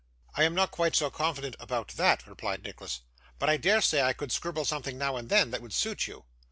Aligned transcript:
'I 0.33 0.45
am 0.45 0.55
not 0.55 0.71
quite 0.71 0.95
so 0.95 1.11
confident 1.11 1.55
about 1.59 1.89
that,' 1.89 2.25
replied 2.25 2.63
Nicholas. 2.63 3.01
'But 3.37 3.51
I 3.51 3.57
dare 3.57 3.81
say 3.81 4.01
I 4.01 4.13
could 4.13 4.31
scribble 4.31 4.65
something 4.65 4.97
now 4.97 5.15
and 5.15 5.29
then, 5.29 5.51
that 5.51 5.61
would 5.61 5.73
suit 5.73 6.07
you. 6.07 6.25